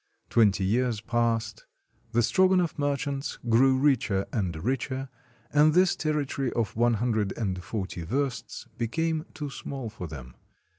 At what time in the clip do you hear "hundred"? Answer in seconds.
6.95-7.33